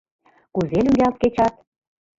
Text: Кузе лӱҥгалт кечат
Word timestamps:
Кузе 0.53 0.77
лӱҥгалт 0.85 1.15
кечат 1.21 1.53